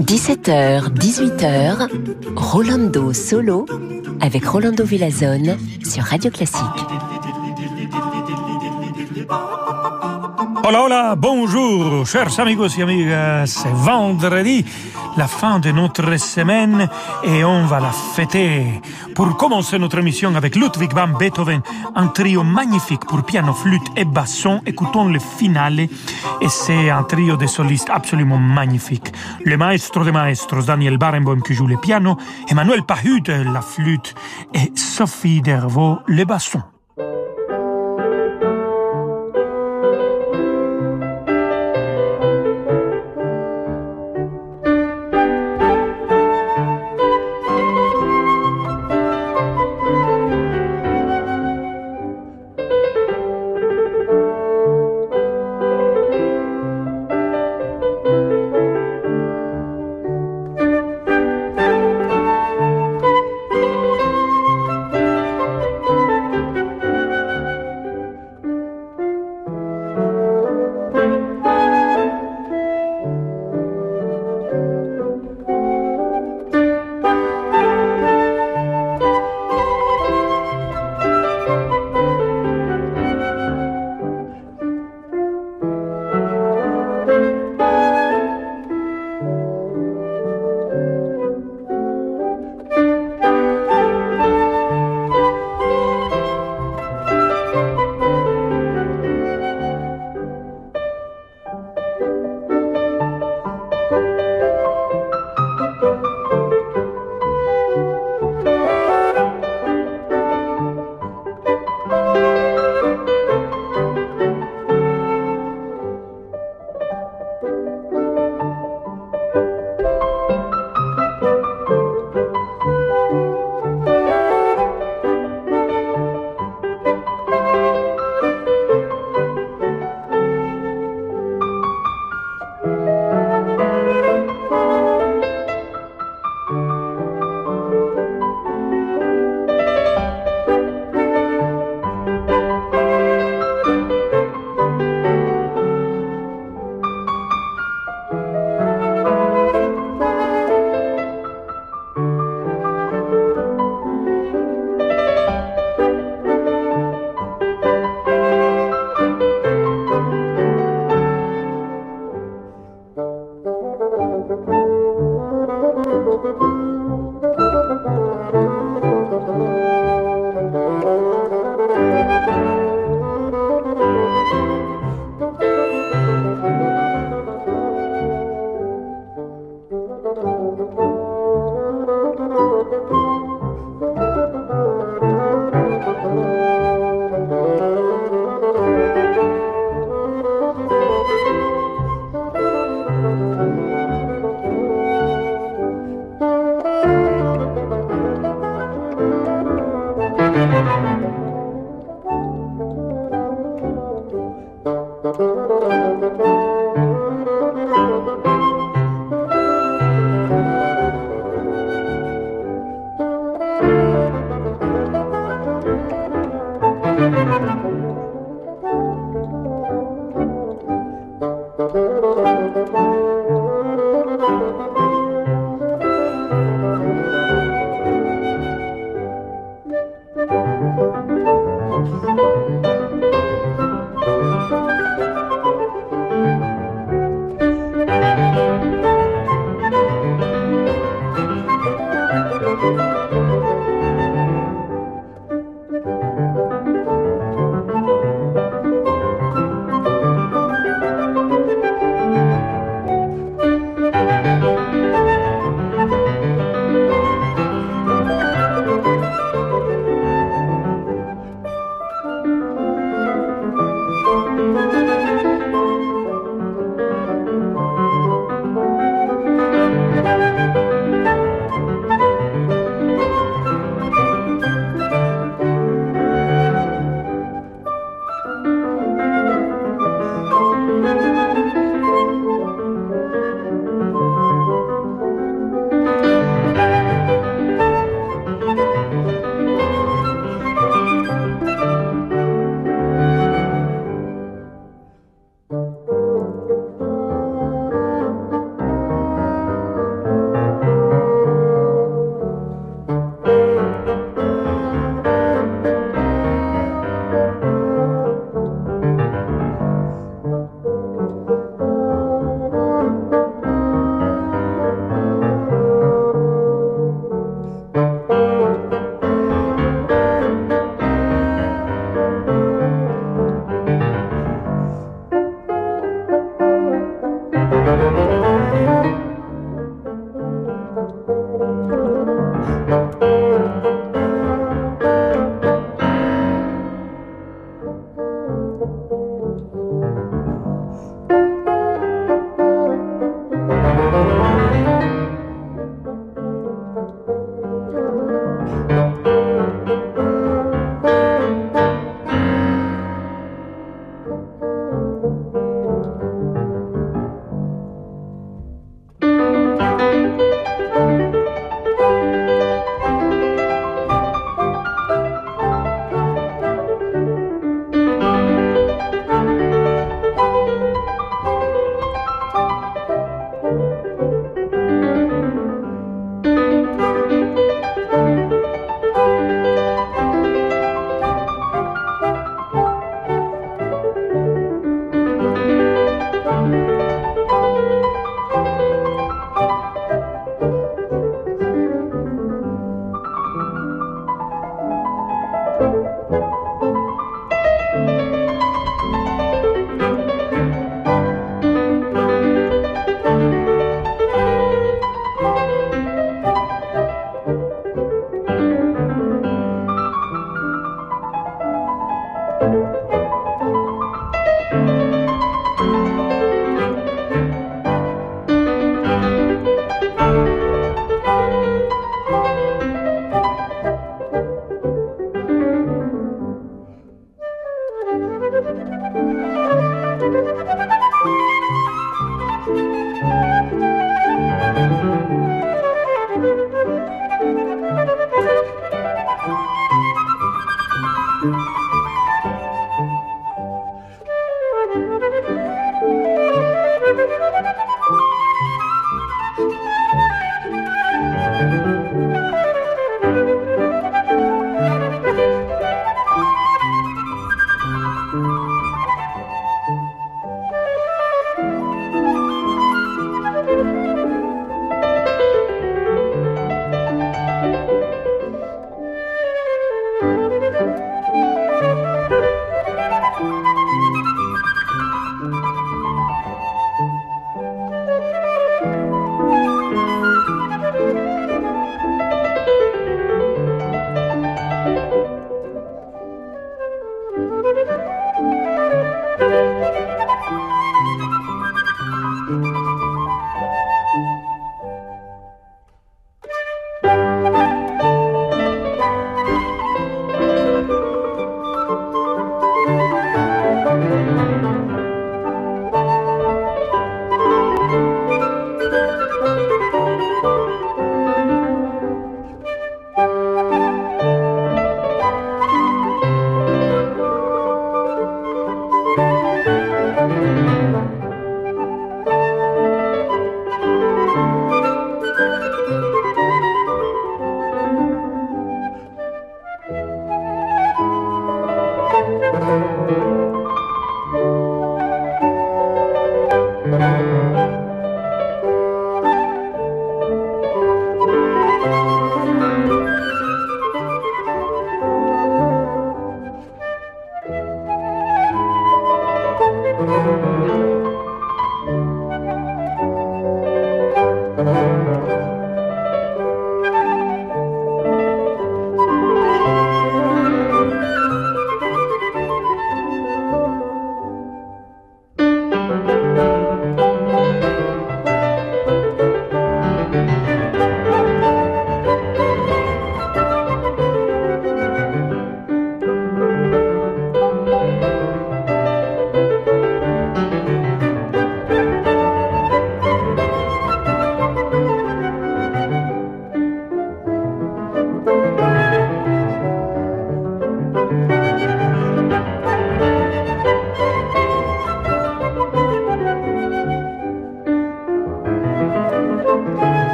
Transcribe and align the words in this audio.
17h, 0.00 0.92
18h, 0.98 1.88
Rolando 2.34 3.12
Solo 3.12 3.66
avec 4.20 4.44
Rolando 4.44 4.84
Villazone 4.84 5.56
sur 5.84 6.02
Radio 6.02 6.32
Classique. 6.32 6.60
Hola, 10.64 10.82
hola, 10.82 11.14
bonjour, 11.16 12.04
chers 12.04 12.40
amigos 12.40 12.68
et 12.78 12.82
amigas. 12.82 13.46
C'est 13.46 13.72
vendredi, 13.72 14.64
la 15.16 15.26
fin 15.26 15.58
de 15.58 15.70
notre 15.70 16.16
semaine 16.18 16.88
et 17.24 17.44
on 17.44 17.66
va 17.66 17.80
la 17.80 17.90
fêter. 17.90 18.80
Pour 19.14 19.36
commencer 19.36 19.78
notre 19.78 19.98
émission 19.98 20.34
avec 20.34 20.56
Ludwig 20.56 20.92
van 20.94 21.08
Beethoven, 21.08 21.60
un 21.94 22.08
trio 22.08 22.42
magnifique 22.42 23.04
pour 23.06 23.22
piano, 23.24 23.52
flûte 23.52 23.86
et 23.96 24.04
basson, 24.04 24.60
écoutons 24.66 25.06
le 25.06 25.18
finale 25.18 25.80
et 25.80 26.48
c'est 26.48 26.90
un 26.90 27.02
trio 27.02 27.36
de 27.36 27.46
solistes 27.46 27.90
absolument 27.90 28.38
magnifique. 28.38 29.12
Le 29.44 29.56
maestro 29.56 30.04
de 30.04 30.10
maestros, 30.10 30.66
Daniel 30.66 30.98
Barenboim 30.98 31.40
qui 31.40 31.54
joue 31.54 31.66
le 31.66 31.76
piano, 31.76 32.16
Emmanuel 32.48 32.82
Pahud 32.82 33.28
la 33.28 33.60
flûte 33.60 34.14
et 34.54 34.72
Sophie 34.74 35.42
Dervaux 35.42 35.98
le 36.06 36.24
basson. 36.24 36.62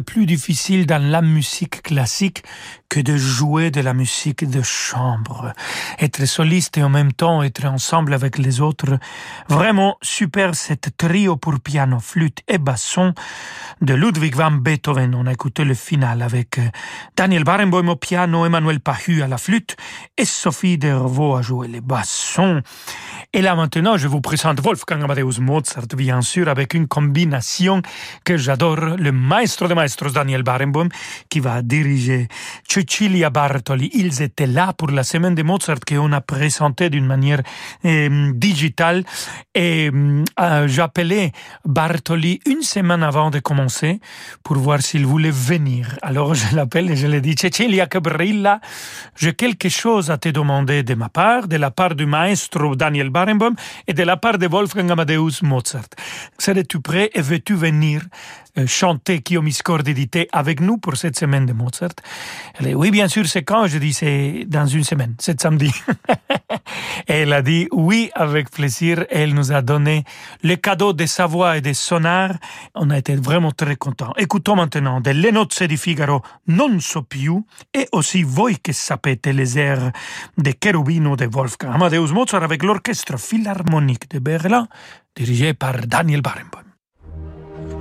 Plus 0.00 0.26
difficile 0.26 0.86
dans 0.86 1.02
la 1.02 1.22
musique 1.22 1.82
classique 1.82 2.42
que 2.88 3.00
de 3.00 3.16
jouer 3.16 3.70
de 3.70 3.80
la 3.80 3.94
musique 3.94 4.48
de 4.48 4.62
chambre. 4.62 5.52
Être 6.00 6.26
soliste 6.26 6.76
et 6.76 6.82
en 6.82 6.88
même 6.88 7.12
temps 7.12 7.42
être 7.42 7.64
ensemble 7.64 8.12
avec 8.12 8.36
les 8.36 8.60
autres. 8.60 8.98
Vraiment 9.48 9.96
super 10.02 10.54
cette 10.54 10.96
trio 10.96 11.36
pour 11.36 11.60
piano, 11.60 12.00
flûte 12.00 12.40
et 12.48 12.58
basson 12.58 13.14
de 13.80 13.94
Ludwig 13.94 14.34
van 14.34 14.50
Beethoven. 14.50 15.14
On 15.14 15.26
a 15.26 15.32
écouté 15.32 15.64
le 15.64 15.74
final 15.74 16.22
avec 16.22 16.58
euh, 16.58 16.68
Daniel 17.16 17.44
Barenboim 17.44 17.88
au 17.88 17.96
piano, 17.96 18.44
Emmanuel 18.44 18.80
Pahu 18.80 19.22
à 19.22 19.28
la 19.28 19.38
flûte 19.38 19.76
et 20.16 20.24
Sophie 20.24 20.76
Dervaux 20.76 21.36
à 21.36 21.42
jouer 21.42 21.68
les 21.68 21.80
bassons. 21.80 22.62
Et 23.32 23.42
là 23.42 23.54
maintenant, 23.54 23.96
je 23.96 24.08
vous 24.08 24.20
présente 24.20 24.60
Wolfgang 24.60 25.04
Amadeus 25.04 25.38
Mozart, 25.38 25.86
bien 25.96 26.20
sûr, 26.20 26.48
avec 26.48 26.74
une 26.74 26.88
combination 26.88 27.80
que 28.24 28.36
j'adore, 28.36 28.96
le 28.98 29.12
maestro 29.12 29.68
de 29.68 29.74
maestros 29.74 30.12
Daniel 30.12 30.42
Barenboim, 30.42 30.88
qui 31.28 31.38
va 31.38 31.62
diriger 31.62 32.26
Cecilia 32.68 33.30
Bartoli. 33.30 33.88
Ils 33.94 34.20
étaient 34.20 34.48
là 34.48 34.72
pour 34.72 34.90
la 34.90 35.04
semaine 35.04 35.36
de 35.36 35.44
Mozart 35.44 35.78
qu'on 35.86 36.10
a 36.10 36.20
présenté 36.20 36.90
d'une 36.90 37.06
manière 37.06 37.40
euh, 37.84 38.32
digitale 38.34 39.04
et 39.54 39.92
euh, 40.40 40.66
j'appelais 40.66 41.30
Bartoli 41.64 42.40
une 42.46 42.62
semaine 42.62 43.04
avant 43.04 43.30
de 43.30 43.38
commencer 43.38 44.00
pour 44.42 44.56
voir 44.56 44.82
s'il 44.82 45.06
voulait 45.06 45.30
venir. 45.30 45.96
Alors 46.02 46.34
je 46.34 46.56
l'appelle 46.56 46.90
et 46.90 46.96
je 46.96 47.06
lui 47.06 47.20
dis 47.20 47.36
Cecilia 47.38 47.86
Cabrilla, 47.86 48.60
j'ai 49.16 49.34
quelque 49.34 49.68
chose 49.68 50.10
à 50.10 50.18
te 50.18 50.30
demander 50.30 50.82
de 50.82 50.94
ma 50.94 51.08
part, 51.08 51.46
de 51.46 51.56
la 51.56 51.70
part 51.70 51.94
du 51.94 52.06
maestro 52.06 52.74
Daniel 52.74 53.10
Barenboim 53.10 53.19
Et 53.86 53.92
de 53.92 54.02
la 54.02 54.16
part 54.16 54.38
de 54.38 54.46
Wolfgang 54.46 54.90
Amadeus 54.90 55.42
Mozart. 55.42 55.90
Serais-tu 56.38 56.80
prêt 56.80 57.10
et 57.14 57.20
veux-tu 57.20 57.54
venir? 57.54 58.02
Chanter 58.66 59.20
Kio 59.22 59.42
Miscordidité 59.42 60.28
avec 60.32 60.60
nous 60.60 60.78
pour 60.78 60.96
cette 60.96 61.18
semaine 61.18 61.46
de 61.46 61.52
Mozart 61.52 61.90
Elle 62.58 62.74
oui, 62.76 62.90
bien 62.90 63.08
sûr, 63.08 63.26
c'est 63.26 63.42
quand 63.42 63.66
Je 63.66 63.78
dis, 63.78 63.92
c'est 63.92 64.44
dans 64.46 64.66
une 64.66 64.84
semaine, 64.84 65.14
c'est 65.18 65.40
samedi. 65.40 65.72
et 67.08 67.12
elle 67.22 67.32
a 67.32 67.42
dit 67.42 67.68
oui, 67.72 68.10
avec 68.14 68.50
plaisir. 68.50 69.04
elle 69.10 69.34
nous 69.34 69.52
a 69.52 69.62
donné 69.62 70.04
le 70.42 70.56
cadeau 70.56 70.92
de 70.92 71.06
sa 71.06 71.26
voix 71.26 71.56
et 71.56 71.60
de 71.60 71.72
sonar. 71.72 72.32
On 72.74 72.90
a 72.90 72.98
été 72.98 73.16
vraiment 73.16 73.52
très 73.52 73.76
contents. 73.76 74.12
Écoutons 74.16 74.56
maintenant 74.56 75.00
de 75.00 75.12
nozze 75.30 75.66
di 75.66 75.76
Figaro 75.76 76.22
Non 76.46 76.80
so 76.80 77.02
più 77.02 77.44
et 77.72 77.88
aussi 77.92 78.22
Voi 78.22 78.58
che 78.60 78.72
sapete 78.72 79.32
les 79.32 79.58
airs 79.58 79.92
de 80.36 80.52
Cherubino 80.58 81.16
de 81.16 81.26
Wolfgang 81.26 81.74
Amadeus 81.74 82.12
Mozart 82.12 82.42
avec 82.42 82.62
l'orchestre 82.62 83.18
philharmonique 83.18 84.08
de 84.10 84.18
Berlin 84.18 84.68
dirigé 85.14 85.54
par 85.54 85.86
Daniel 85.86 86.22
Barenboim. 86.22 86.69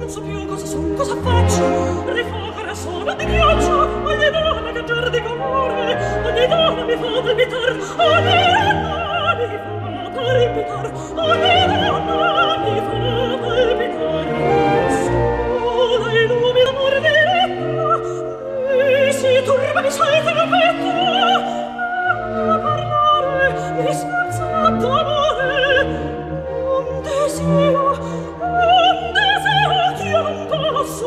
Non 0.10 0.18
so 0.18 0.24
più 0.24 0.48
cosa 0.48 0.66
sono, 0.66 0.96
cosa 0.96 1.16
faccio? 1.22 2.12
Rifogare 2.12 2.74
sono 2.74 3.14
di 3.14 3.26
ghiaccio 3.26 3.80
Ogni 4.08 4.30
donna 4.32 4.72
cantar 4.72 5.10
di 5.12 5.22
colore 5.22 6.24
Ogni 6.26 6.48
donna 6.48 6.84
mi 6.84 6.96
fa 6.96 7.22
palpitar 7.22 7.70
Ogni 7.96 8.34
donna 8.82 9.36
mi 9.38 9.46
fa 9.46 10.10
palpitar 10.10 10.89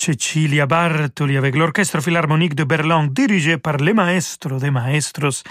Cecilia 0.00 0.66
Bartoli 0.66 1.36
avec 1.36 1.56
l'Orchestre 1.56 2.00
Philharmonique 2.00 2.54
de 2.54 2.62
Berlin 2.62 3.08
dirigé 3.10 3.58
par 3.58 3.78
le 3.78 3.92
maestro 3.92 4.58
de 4.58 4.70
maestros 4.70 5.42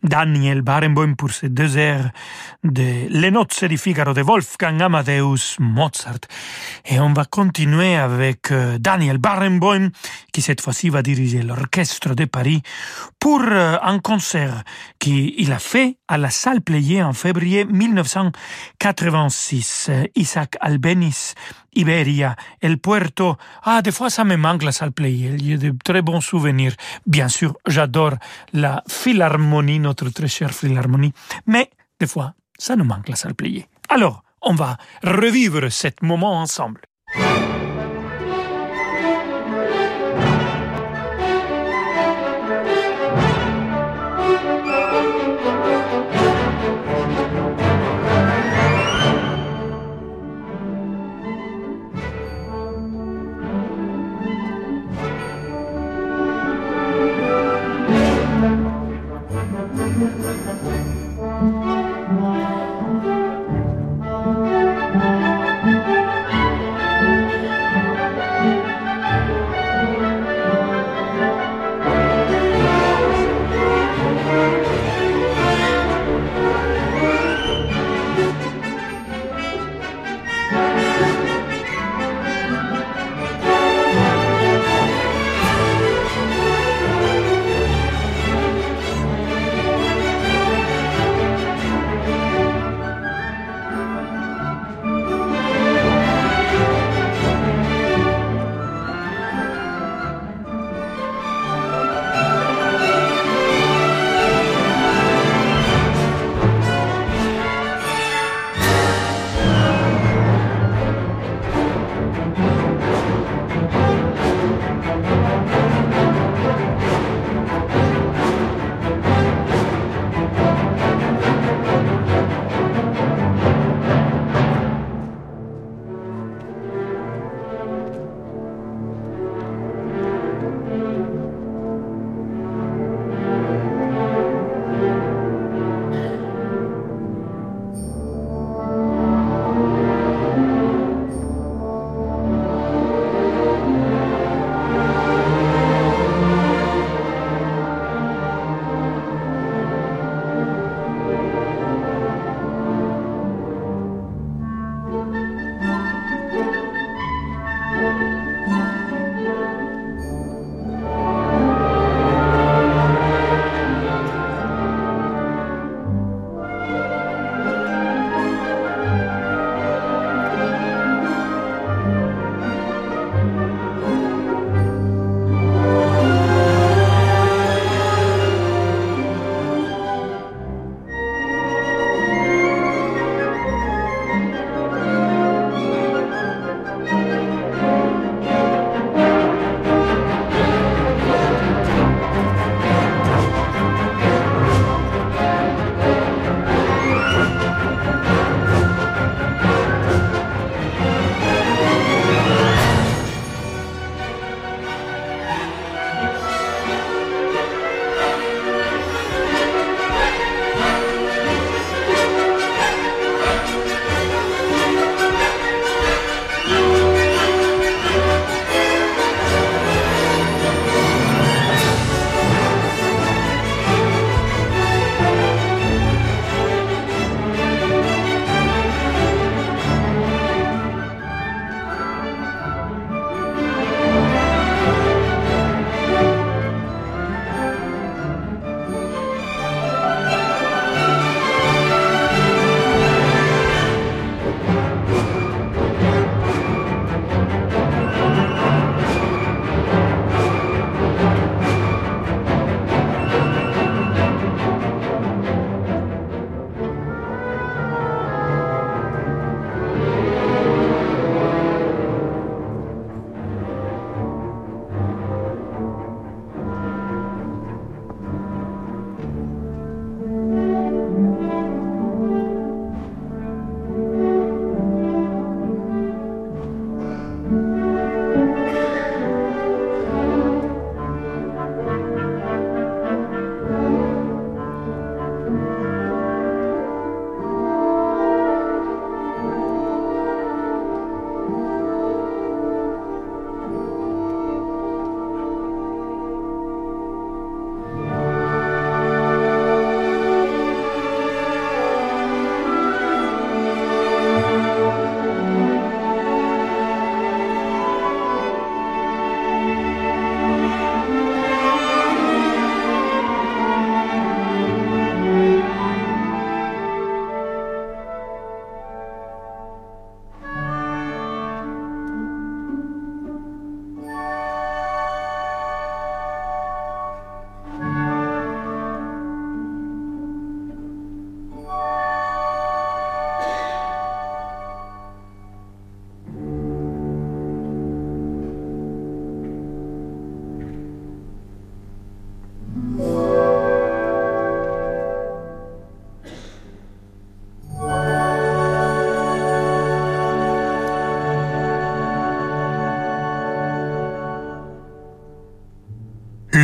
Daniel 0.00 0.62
Barenboim 0.62 1.16
pour 1.16 1.32
ces 1.32 1.48
deux 1.48 1.76
airs 1.76 2.12
de 2.62 3.08
Les 3.10 3.32
Nozze 3.32 3.64
di 3.64 3.76
Figaro 3.76 4.12
de 4.12 4.22
Wolfgang 4.22 4.80
Amadeus 4.80 5.56
Mozart. 5.58 6.20
Et 6.84 7.00
on 7.00 7.12
va 7.12 7.24
continuer 7.24 7.96
avec 7.96 8.52
euh, 8.52 8.78
Daniel 8.78 9.18
Barenboim 9.18 9.90
qui 10.32 10.40
cette 10.40 10.60
fois-ci 10.60 10.88
va 10.88 11.02
diriger 11.02 11.42
l'Orchestre 11.42 12.14
de 12.14 12.26
Paris 12.26 12.62
pour 13.18 13.42
euh, 13.42 13.76
un 13.82 13.98
concert 13.98 14.62
qu'il 15.00 15.50
a 15.50 15.58
fait 15.58 15.96
à 16.06 16.16
la 16.16 16.30
salle 16.30 16.60
Playé 16.60 17.02
en 17.02 17.12
février 17.12 17.64
1986. 17.64 19.90
Isaac 20.14 20.56
Albenis, 20.60 21.34
Iberia, 21.76 22.36
El 22.60 22.78
Puerto. 22.78 23.36
Ah, 23.62 23.82
des 23.82 23.92
fois 23.92 24.10
ça 24.10 24.24
me 24.24 24.36
manque 24.36 24.62
la 24.62 24.72
salle. 24.72 24.92
Il 25.00 25.46
y 25.46 25.54
a 25.54 25.56
de 25.56 25.74
très 25.84 26.02
bons 26.02 26.20
souvenirs. 26.20 26.74
Bien 27.06 27.28
sûr, 27.28 27.54
j'adore 27.66 28.14
la 28.52 28.82
Philharmonie, 28.88 29.78
notre 29.78 30.08
très 30.10 30.28
chère 30.28 30.52
Philharmonie. 30.52 31.12
Mais 31.46 31.70
des 32.00 32.06
fois, 32.06 32.34
ça 32.58 32.76
nous 32.76 32.84
manque 32.84 33.08
la 33.08 33.16
salle. 33.16 33.34
Alors, 33.88 34.22
on 34.42 34.54
va 34.54 34.76
revivre 35.02 35.70
ce 35.70 35.88
moment 36.02 36.40
ensemble. 36.40 36.80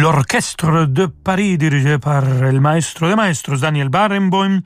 L'orchestre 0.03 0.87
de 0.87 1.07
Paris, 1.07 1.57
dirigé 1.59 1.97
par 1.97 2.25
le 2.25 2.59
maestro 2.59 3.09
de 3.09 3.15
maestros 3.15 3.61
Daniel 3.61 3.89
Barenboim, 3.89 4.61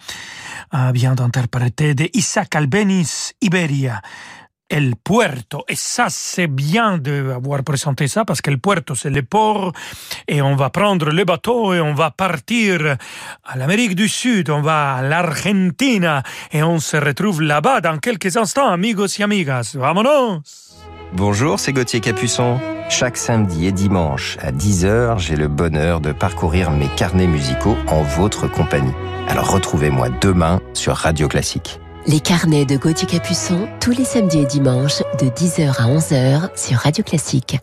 vient 0.94 1.14
d'interpréter 1.14 1.94
de 1.94 2.08
Isaac 2.14 2.56
Albeniz 2.56 3.34
Iberia. 3.42 4.00
El 4.70 4.94
Puerto. 4.96 5.62
Et 5.68 5.76
ça, 5.76 6.06
c'est 6.08 6.46
bien 6.46 6.96
d'avoir 6.96 7.62
présenté 7.64 8.08
ça 8.08 8.24
parce 8.24 8.40
que 8.40 8.50
le 8.50 8.56
Puerto, 8.56 8.94
c'est 8.94 9.10
le 9.10 9.22
port 9.22 9.72
et 10.26 10.40
on 10.40 10.56
va 10.56 10.70
prendre 10.70 11.10
le 11.10 11.24
bateau 11.24 11.74
et 11.74 11.80
on 11.80 11.92
va 11.92 12.10
partir 12.10 12.96
à 13.44 13.56
l'Amérique 13.58 13.94
du 13.94 14.08
Sud, 14.08 14.48
on 14.48 14.62
va 14.62 14.94
à 14.94 15.02
l'Argentine 15.02 16.22
et 16.50 16.62
on 16.62 16.80
se 16.80 16.96
retrouve 16.96 17.42
là-bas 17.42 17.82
dans 17.82 17.98
quelques 17.98 18.38
instants, 18.38 18.72
amigos 18.72 19.18
et 19.18 19.22
amigas. 19.22 19.76
Vamonos! 19.78 20.65
Bonjour, 21.12 21.60
c'est 21.60 21.72
Gauthier 21.72 22.00
Capuçon. 22.00 22.58
Chaque 22.88 23.16
samedi 23.16 23.66
et 23.66 23.72
dimanche 23.72 24.36
à 24.40 24.50
10h, 24.52 25.18
j'ai 25.18 25.36
le 25.36 25.48
bonheur 25.48 26.00
de 26.00 26.12
parcourir 26.12 26.70
mes 26.70 26.88
carnets 26.96 27.26
musicaux 27.26 27.76
en 27.86 28.02
votre 28.02 28.50
compagnie. 28.50 28.92
Alors 29.28 29.50
retrouvez-moi 29.50 30.08
demain 30.20 30.60
sur 30.74 30.94
Radio 30.94 31.28
Classique. 31.28 31.80
Les 32.06 32.20
carnets 32.20 32.64
de 32.64 32.76
Gauthier 32.76 33.06
Capuçon, 33.06 33.68
tous 33.80 33.92
les 33.92 34.04
samedis 34.04 34.40
et 34.40 34.46
dimanches, 34.46 35.02
de 35.20 35.26
10h 35.26 35.80
à 35.80 35.88
11h 35.88 36.56
sur 36.56 36.78
Radio 36.78 37.02
Classique. 37.02 37.58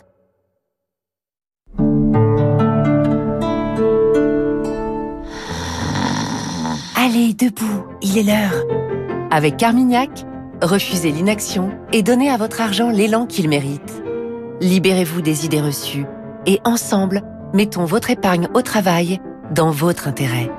Allez, 6.95 7.33
debout, 7.33 7.85
il 8.01 8.17
est 8.17 8.23
l'heure. 8.23 8.63
Avec 9.31 9.57
Carmignac, 9.57 10.25
refusez 10.63 11.11
l'inaction 11.11 11.71
et 11.91 12.03
donnez 12.03 12.29
à 12.29 12.37
votre 12.37 12.61
argent 12.61 12.89
l'élan 12.89 13.25
qu'il 13.25 13.49
mérite. 13.49 14.03
Libérez-vous 14.61 15.21
des 15.21 15.45
idées 15.45 15.61
reçues 15.61 16.05
et 16.45 16.59
ensemble, 16.63 17.21
mettons 17.53 17.85
votre 17.85 18.09
épargne 18.09 18.47
au 18.53 18.61
travail 18.61 19.19
dans 19.51 19.71
votre 19.71 20.07
intérêt. 20.07 20.49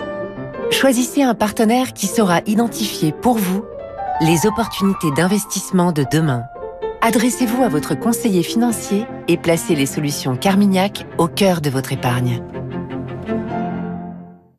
Choisissez 0.71 1.23
un 1.23 1.35
partenaire 1.35 1.93
qui 1.93 2.07
saura 2.07 2.41
identifier 2.47 3.13
pour 3.13 3.37
vous 3.37 3.65
les 4.21 4.47
opportunités 4.47 5.11
d'investissement 5.11 5.93
de 5.93 6.05
demain. 6.11 6.45
Adressez-vous 7.01 7.63
à 7.63 7.69
votre 7.69 7.95
conseiller 7.95 8.43
financier 8.43 9.07
et 9.29 9.37
placez 9.37 9.75
les 9.75 9.87
solutions 9.87 10.37
Carmignac 10.37 11.07
au 11.19 11.29
cœur 11.29 11.61
de 11.61 11.71
votre 11.71 11.93
épargne. 11.93 12.43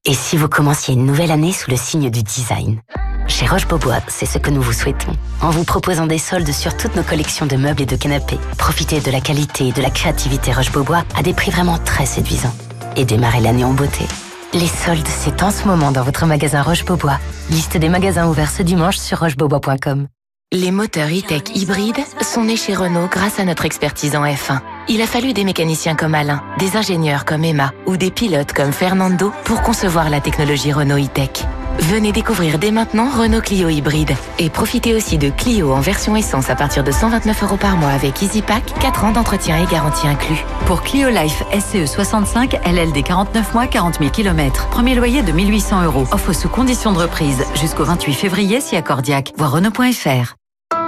Et 0.05 0.13
si 0.13 0.37
vous 0.37 0.47
commenciez 0.47 0.93
une 0.93 1.05
nouvelle 1.05 1.31
année 1.31 1.51
sous 1.51 1.71
le 1.71 1.77
signe 1.77 2.11
du 2.11 2.21
design? 2.21 2.81
Chez 3.27 3.45
Roche-Beaubois, 3.47 4.01
c'est 4.07 4.25
ce 4.25 4.37
que 4.37 4.49
nous 4.49 4.61
vous 4.61 4.73
souhaitons. 4.73 5.11
En 5.41 5.49
vous 5.49 5.63
proposant 5.63 6.07
des 6.07 6.17
soldes 6.17 6.51
sur 6.51 6.77
toutes 6.77 6.95
nos 6.95 7.03
collections 7.03 7.45
de 7.45 7.55
meubles 7.55 7.81
et 7.81 7.85
de 7.85 7.95
canapés, 7.95 8.39
profitez 8.57 9.01
de 9.01 9.11
la 9.11 9.19
qualité 9.19 9.67
et 9.67 9.71
de 9.71 9.81
la 9.81 9.89
créativité 9.89 10.51
Roche-Beaubois 10.53 11.03
à 11.17 11.23
des 11.23 11.33
prix 11.33 11.51
vraiment 11.51 11.77
très 11.77 12.05
séduisants. 12.05 12.55
Et 12.95 13.05
démarrez 13.05 13.41
l'année 13.41 13.65
en 13.65 13.73
beauté. 13.73 14.05
Les 14.53 14.67
soldes, 14.67 15.07
c'est 15.07 15.43
en 15.43 15.51
ce 15.51 15.65
moment 15.65 15.91
dans 15.91 16.03
votre 16.03 16.25
magasin 16.25 16.61
Roche-Beaubois. 16.61 17.19
Liste 17.49 17.77
des 17.77 17.89
magasins 17.89 18.27
ouverts 18.27 18.51
ce 18.51 18.63
dimanche 18.63 18.97
sur 18.97 19.19
rochebeaubois.com. 19.19 20.07
Les 20.53 20.71
moteurs 20.71 21.09
e-tech 21.09 21.55
hybrides 21.55 22.05
sont 22.21 22.43
nés 22.43 22.55
chez 22.55 22.75
Renault 22.75 23.09
grâce 23.11 23.39
à 23.39 23.43
notre 23.43 23.65
expertise 23.65 24.15
en 24.15 24.23
F1. 24.23 24.61
Il 24.87 25.01
a 25.01 25.07
fallu 25.07 25.33
des 25.33 25.43
mécaniciens 25.43 25.95
comme 25.95 26.15
Alain, 26.15 26.43
des 26.59 26.77
ingénieurs 26.77 27.25
comme 27.25 27.43
Emma 27.43 27.71
ou 27.87 27.97
des 27.97 28.11
pilotes 28.11 28.53
comme 28.53 28.71
Fernando 28.71 29.33
pour 29.43 29.63
concevoir 29.63 30.09
la 30.09 30.21
technologie 30.21 30.71
Renault 30.71 31.03
e-tech. 31.03 31.45
Venez 31.79 32.11
découvrir 32.11 32.57
dès 32.57 32.71
maintenant 32.71 33.09
Renault 33.09 33.41
Clio 33.41 33.69
hybride 33.69 34.11
et 34.39 34.49
profitez 34.49 34.95
aussi 34.95 35.17
de 35.17 35.29
Clio 35.29 35.71
en 35.71 35.81
version 35.81 36.15
essence 36.15 36.49
à 36.49 36.55
partir 36.55 36.83
de 36.83 36.91
129 36.91 37.43
euros 37.43 37.57
par 37.57 37.77
mois 37.77 37.89
avec 37.89 38.21
EasyPack, 38.21 38.73
4 38.79 39.03
ans 39.03 39.11
d'entretien 39.11 39.61
et 39.61 39.65
garantie 39.71 40.07
inclus. 40.07 40.43
Pour 40.65 40.81
Clio 40.81 41.09
Life 41.09 41.43
SCE 41.51 41.85
65, 41.85 42.59
LLD 42.65 43.03
49 43.03 43.53
mois, 43.53 43.67
40 43.67 43.99
000 43.99 44.09
km. 44.09 44.67
Premier 44.69 44.95
loyer 44.95 45.21
de 45.21 45.31
1800 45.31 45.83
euros. 45.83 46.05
Offre 46.11 46.33
sous 46.33 46.49
condition 46.49 46.91
de 46.91 46.99
reprise 46.99 47.43
jusqu'au 47.59 47.83
28 47.83 48.13
février 48.13 48.61
si 48.61 48.75
accordiaque. 48.75 49.33
Voir 49.37 49.51
Renault.fr. 49.51 50.35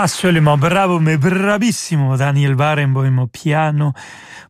Pas 0.00 0.08
seulement 0.08 0.56
bravo, 0.56 0.98
mais 0.98 1.18
bravissimo. 1.18 2.16
Daniel 2.16 2.54
Barenboim 2.54 3.26
piano 3.26 3.92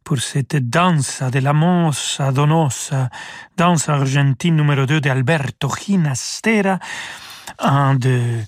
pour 0.04 0.20
cette 0.20 0.56
danse 0.70 1.24
de 1.28 1.40
la 1.40 1.52
mossa 1.52 2.30
donosa, 2.30 3.10
danse 3.56 3.88
argentine 3.88 4.54
numéro 4.54 4.86
2 4.86 5.00
d'Alberto 5.00 5.68
Ginastera, 5.68 6.78
un 7.58 7.96
de 7.96 8.44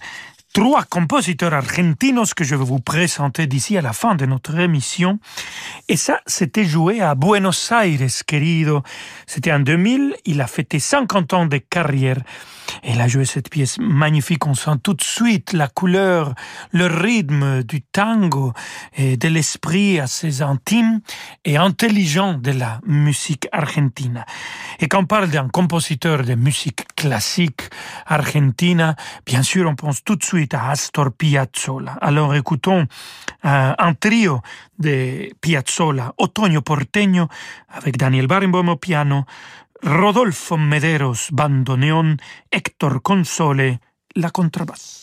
trois 0.52 0.84
compositeurs 0.84 1.54
argentinos 1.54 2.34
que 2.34 2.44
je 2.44 2.54
vais 2.54 2.64
vous 2.64 2.78
présenter 2.78 3.46
d'ici 3.46 3.78
à 3.78 3.80
la 3.80 3.92
fin 3.92 4.14
de 4.14 4.26
notre 4.26 4.58
émission. 4.58 5.18
Et 5.88 5.96
ça, 5.96 6.20
c'était 6.26 6.64
joué 6.64 7.00
à 7.00 7.14
Buenos 7.14 7.72
Aires, 7.72 8.08
querido. 8.26 8.82
C'était 9.26 9.52
en 9.52 9.60
2000. 9.60 10.14
Il 10.26 10.40
a 10.42 10.46
fêté 10.46 10.78
50 10.78 11.32
ans 11.32 11.46
de 11.46 11.56
carrière. 11.56 12.18
Elle 12.82 13.00
a 13.00 13.08
joué 13.08 13.24
cette 13.24 13.48
pièce 13.48 13.78
magnifique. 13.78 14.46
On 14.46 14.54
sent 14.54 14.78
tout 14.82 14.94
de 14.94 15.02
suite 15.02 15.52
la 15.52 15.68
couleur, 15.68 16.34
le 16.70 16.86
rythme 16.86 17.62
du 17.62 17.80
tango 17.80 18.52
et 18.96 19.16
de 19.16 19.28
l'esprit 19.28 20.00
assez 20.00 20.42
intime 20.42 21.00
et 21.44 21.56
intelligent 21.56 22.34
de 22.34 22.52
la 22.52 22.80
musique 22.86 23.48
argentine. 23.52 24.24
Et 24.80 24.88
quand 24.88 25.00
on 25.00 25.06
parle 25.06 25.28
d'un 25.28 25.48
compositeur 25.48 26.24
de 26.24 26.34
musique 26.34 26.86
classique 26.94 27.62
argentine, 28.06 28.96
bien 29.26 29.42
sûr, 29.42 29.68
on 29.68 29.74
pense 29.74 30.04
tout 30.04 30.16
de 30.16 30.24
suite 30.24 30.41
Astor 30.52 31.12
Piazzolla. 31.12 31.98
Alors 32.00 32.34
écoutons 32.34 32.86
euh, 33.44 33.74
un 33.78 33.94
trio 33.94 34.42
de 34.78 35.30
Piazzolla, 35.40 36.14
Otoño 36.16 36.62
Porteño, 36.62 37.28
avec 37.68 37.96
Daniel 37.96 38.26
Barenboim 38.26 38.68
au 38.68 38.76
piano, 38.76 39.26
Rodolfo 39.82 40.56
Mederos, 40.56 41.28
bandoneón, 41.32 42.18
Héctor 42.50 43.02
Console, 43.02 43.78
la 44.14 44.30
contrabass. 44.30 45.01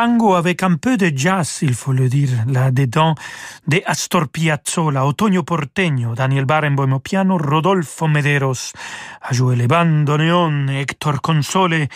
Tango 0.00 0.34
avec 0.34 0.62
un 0.62 0.76
peu 0.76 0.96
de 0.96 1.12
jazz, 1.14 1.58
il 1.60 1.74
faut 1.74 1.92
le 1.92 2.08
dire, 2.08 2.30
là-dedans, 2.46 3.14
de 3.66 3.82
Astor 3.84 4.28
Piazzolla, 4.28 5.04
Otoño 5.04 5.42
Porteño, 5.42 6.14
Daniel 6.14 6.46
Barenboim 6.46 6.98
piano, 7.00 7.36
Rodolfo 7.36 8.08
Mederos 8.08 8.72
a 9.20 9.34
joué 9.34 9.56
Hector 10.70 11.20
Console 11.20 11.88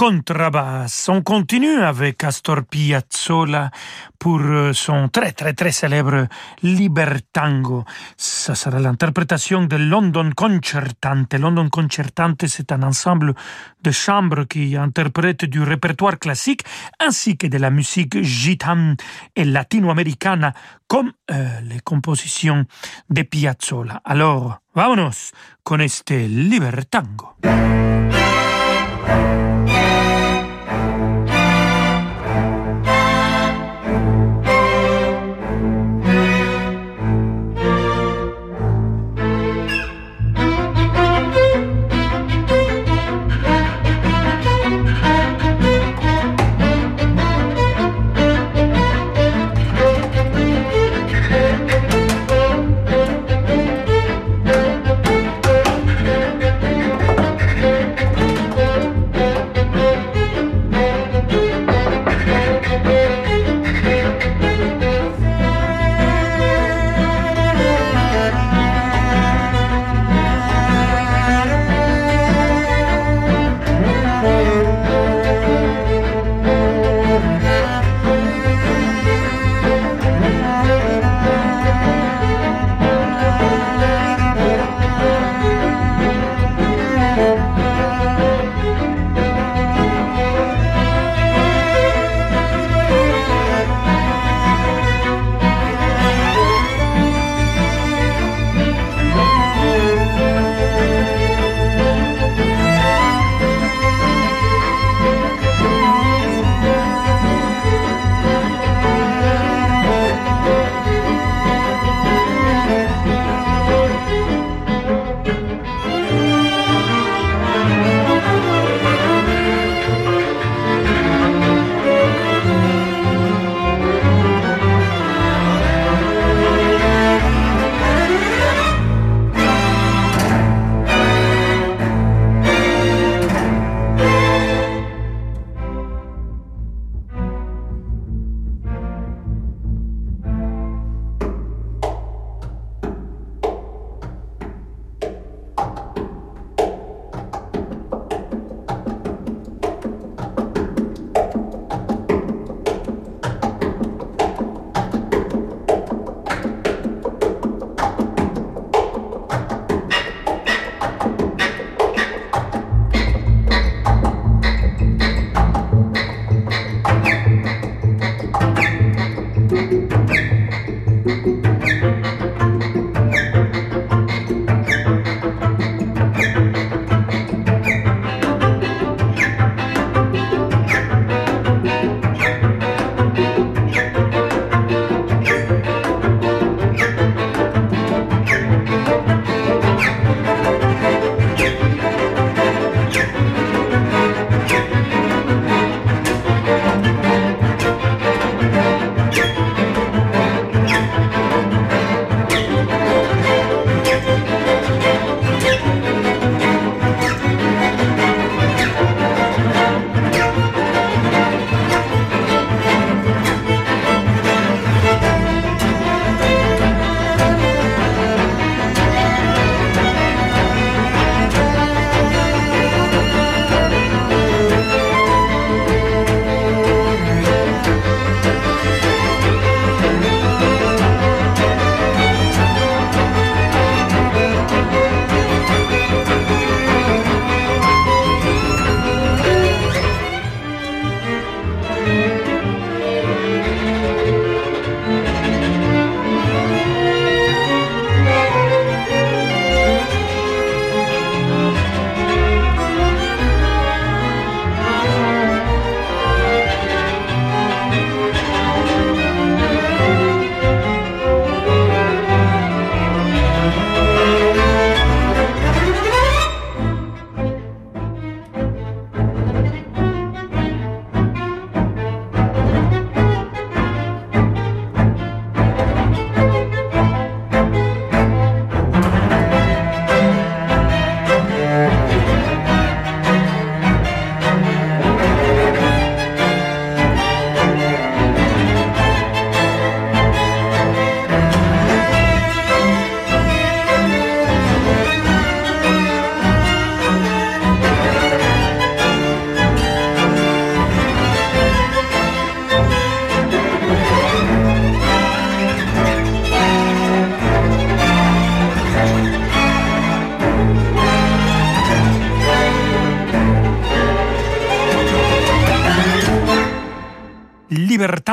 contrebasse. 0.00 1.10
On 1.10 1.20
continue 1.20 1.82
avec 1.82 2.24
Astor 2.24 2.64
Piazzolla 2.64 3.70
pour 4.18 4.40
euh, 4.40 4.72
son 4.72 5.10
très 5.10 5.32
très 5.32 5.52
très 5.52 5.72
célèbre 5.72 6.26
Libertango. 6.62 7.84
Ça 8.16 8.54
sera 8.54 8.78
l'interprétation 8.78 9.64
de 9.64 9.76
London 9.76 10.30
Concertante. 10.34 11.34
London 11.34 11.68
Concertante, 11.68 12.46
c'est 12.46 12.72
un 12.72 12.82
ensemble 12.82 13.34
de 13.82 13.90
chambres 13.90 14.44
qui 14.44 14.74
interprète 14.74 15.44
du 15.44 15.62
répertoire 15.62 16.18
classique 16.18 16.62
ainsi 16.98 17.36
que 17.36 17.48
de 17.48 17.58
la 17.58 17.68
musique 17.68 18.22
gitane 18.22 18.96
et 19.36 19.44
latino-américaine 19.44 20.54
comme 20.88 21.12
euh, 21.30 21.60
les 21.68 21.80
compositions 21.80 22.64
de 23.10 23.20
Piazzolla. 23.20 24.00
Alors, 24.02 24.60
vámonos 24.74 25.32
con 25.62 25.82
este 25.82 26.26
Libertango. 26.26 27.36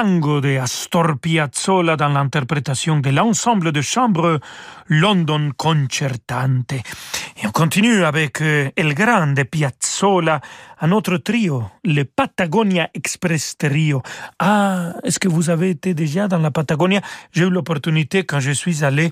De 0.07 0.57
Astor 0.57 1.19
Piazzolla 1.19 1.97
dans 1.97 2.07
l'interprétation 2.07 3.01
de 3.01 3.09
l'ensemble 3.09 3.73
de 3.73 3.81
chambre 3.81 4.39
London 4.87 5.51
Concertante. 5.57 6.71
Et 6.71 7.45
on 7.45 7.51
continue 7.51 8.05
avec 8.05 8.41
euh, 8.41 8.69
El 8.77 8.93
Grande 8.93 9.43
Piazzolla, 9.43 10.39
un 10.79 10.91
autre 10.93 11.17
trio, 11.17 11.65
le 11.83 12.03
Patagonia 12.03 12.89
Express 12.93 13.57
Trio. 13.57 14.01
Ah, 14.39 14.93
est-ce 15.03 15.19
que 15.19 15.27
vous 15.27 15.49
avez 15.49 15.71
été 15.71 15.93
déjà 15.93 16.29
dans 16.29 16.39
la 16.39 16.51
Patagonia? 16.51 17.01
J'ai 17.33 17.43
eu 17.43 17.49
l'opportunité 17.49 18.23
quand 18.23 18.39
je 18.39 18.51
suis 18.51 18.85
allé 18.85 19.11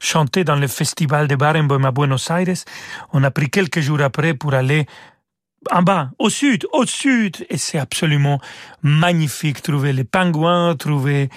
chanter 0.00 0.44
dans 0.44 0.56
le 0.56 0.68
festival 0.68 1.26
de 1.26 1.34
Barenboim 1.34 1.84
à 1.84 1.90
Buenos 1.90 2.30
Aires. 2.30 2.62
On 3.12 3.24
a 3.24 3.32
pris 3.32 3.50
quelques 3.50 3.80
jours 3.80 4.00
après 4.00 4.34
pour 4.34 4.54
aller 4.54 4.86
en 5.70 5.82
bas, 5.82 6.10
au 6.18 6.30
sud, 6.30 6.66
au 6.72 6.86
sud, 6.86 7.46
et 7.50 7.56
c'est 7.56 7.78
absolument 7.78 8.40
magnifique. 8.82 9.62
Trouver 9.62 9.92
les 9.92 10.04
pingouins, 10.04 10.74
trouver 10.76 11.28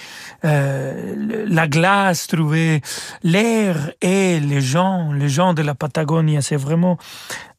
euh, 0.46 1.46
la 1.48 1.68
glace, 1.68 2.28
trouver 2.28 2.82
l'air 3.24 3.92
et 4.02 4.40
les 4.40 4.62
gens, 4.62 5.12
les 5.14 5.30
gens 5.30 5.54
de 5.54 5.62
la 5.62 5.76
Patagonie, 5.76 6.42
c'est 6.42 6.56
vraiment 6.56 6.98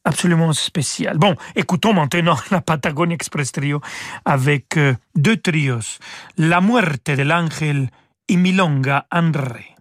absolument 0.03 0.53
spécial. 0.53 1.17
Bon, 1.17 1.35
écoutons 1.55 1.93
maintenant 1.93 2.37
la 2.51 2.61
Patagonia 2.61 3.15
Express 3.15 3.51
Trio 3.51 3.81
avec 4.25 4.77
euh, 4.77 4.95
deux 5.15 5.37
trios, 5.37 5.99
La 6.37 6.61
Muerte 6.61 7.11
de 7.11 7.23
l'Ángel 7.23 7.89
et 8.27 8.37
Milonga 8.37 9.05
André. 9.11 9.75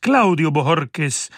Claudio 0.00 0.50
Bohorques 0.50 1.30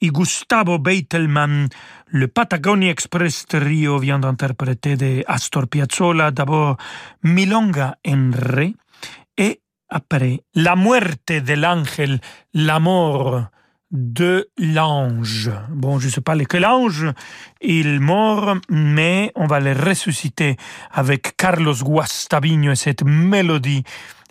et 0.00 0.08
Gustavo 0.08 0.78
Beitelman. 0.78 1.68
Le 2.08 2.28
Patagonia 2.28 2.90
Express 2.90 3.46
Trio 3.46 3.98
vient 3.98 4.18
d'interpréter 4.18 4.96
de 4.96 5.24
Astor 5.26 5.66
Piazzolla 5.68 6.30
d'abord 6.30 6.76
Milonga 7.22 7.96
en 8.06 8.30
Ré 8.32 8.74
et 9.36 9.60
après 9.88 10.40
La 10.54 10.76
muerte 10.76 11.32
de 11.32 11.54
l'angel, 11.54 12.20
la 12.54 12.80
mort 12.80 13.46
de 13.90 14.48
l'ange. 14.58 15.50
Bon, 15.70 15.98
je 15.98 16.06
ne 16.06 16.10
sais 16.10 16.20
pas 16.20 16.34
lequel 16.34 16.66
ange 16.66 17.06
il 17.60 18.00
mort, 18.00 18.56
mais 18.68 19.32
on 19.36 19.46
va 19.46 19.60
le 19.60 19.72
ressusciter 19.72 20.56
avec 20.90 21.36
Carlos 21.36 21.74
Guastavino 21.74 22.72
et 22.72 22.76
cette 22.76 23.04
mélodie, 23.04 23.84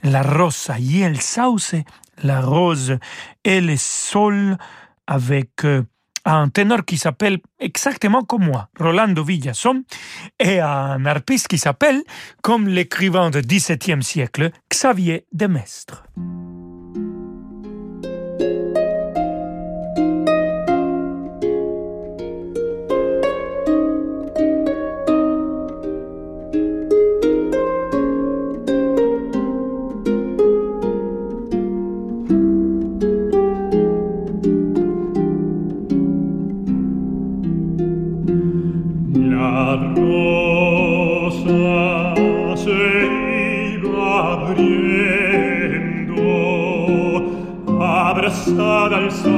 la 0.03 0.21
rosa 0.21 0.77
y 0.77 1.03
el 1.03 1.19
sauce, 1.21 1.75
la 2.23 2.41
rose 2.41 2.97
et 3.43 3.61
le 3.61 3.77
sol, 3.77 4.57
avec 5.07 5.65
euh, 5.65 5.83
un 6.25 6.49
ténor 6.49 6.85
qui 6.85 6.97
s'appelle 6.97 7.39
exactement 7.59 8.23
comme 8.23 8.45
moi, 8.45 8.69
Rolando 8.79 9.23
Villason, 9.23 9.83
et 10.39 10.59
un 10.59 11.05
harpiste 11.05 11.47
qui 11.47 11.57
s'appelle, 11.57 12.01
comme 12.41 12.67
l'écrivain 12.67 13.29
du 13.29 13.41
XVIIe 13.41 14.03
siècle, 14.03 14.51
Xavier 14.69 15.25
de 15.31 15.47
comes 49.09 49.34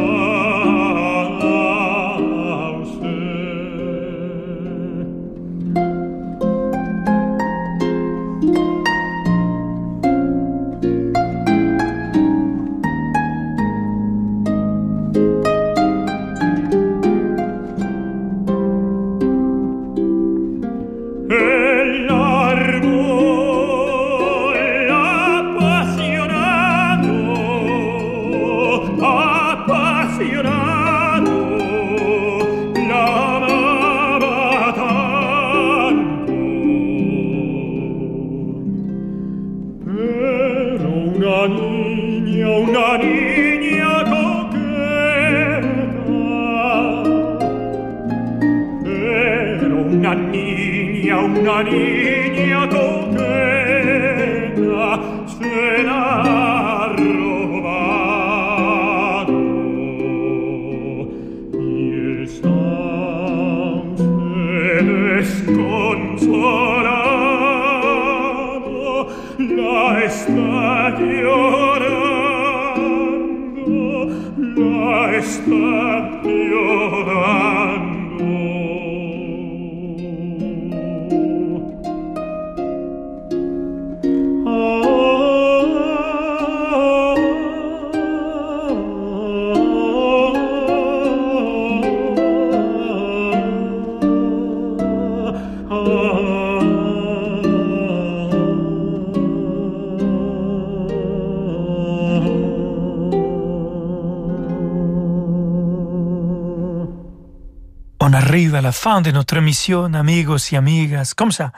la 108.67 108.73
fin 108.73 108.99
de 108.99 109.11
notre 109.11 109.37
émission, 109.37 109.93
amigos 109.93 110.51
y 110.51 110.57
amigas, 110.57 111.13
comme 111.15 111.31
ça, 111.31 111.53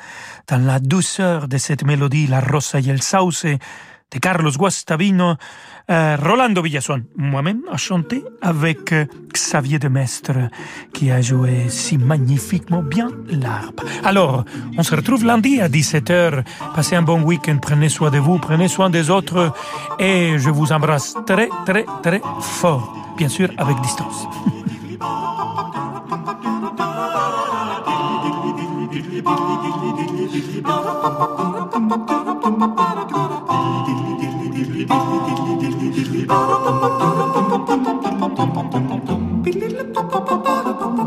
dans 0.47 0.63
la 0.63 0.79
douceur 0.79 1.47
de 1.47 1.57
cette 1.57 1.83
mélodie, 1.83 2.27
La 2.27 2.39
Rosa 2.39 2.79
y 2.79 2.91
el 2.91 3.01
Sauce, 3.01 3.45
de 4.11 4.19
Carlos 4.19 4.51
Guastavino, 4.51 5.33
euh, 5.89 6.17
Rolando 6.21 6.61
Villason, 6.61 7.01
moi-même, 7.15 7.61
a 7.71 7.77
chanté 7.77 8.23
avec 8.43 8.93
euh, 8.93 9.07
Xavier 9.33 9.79
de 9.79 9.87
Mestre, 9.87 10.51
qui 10.93 11.09
a 11.09 11.19
joué 11.19 11.69
si 11.69 11.97
magnifiquement 11.97 12.83
bien 12.83 13.07
l'arbre. 13.27 13.85
Alors, 14.03 14.45
on 14.77 14.83
se 14.83 14.95
retrouve 14.95 15.25
lundi 15.25 15.59
à 15.61 15.67
17h. 15.67 16.43
Passez 16.75 16.95
un 16.95 17.01
bon 17.01 17.23
week-end, 17.23 17.57
prenez 17.59 17.89
soin 17.89 18.11
de 18.11 18.19
vous, 18.19 18.37
prenez 18.37 18.67
soin 18.67 18.91
des 18.91 19.09
autres, 19.09 19.51
et 19.97 20.37
je 20.37 20.51
vous 20.51 20.71
embrasse 20.71 21.15
très, 21.25 21.49
très, 21.65 21.87
très 22.03 22.21
fort, 22.39 23.15
bien 23.17 23.29
sûr, 23.29 23.49
avec 23.57 23.81
distance. 23.81 24.27
Pum, 29.21 29.35
pum, 29.35 29.59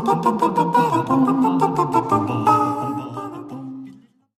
pum, 0.03 0.21
pum, 0.23 0.37
pum. 0.39 0.52